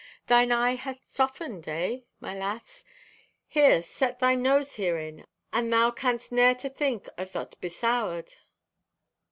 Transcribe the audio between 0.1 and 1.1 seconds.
Thine eye hath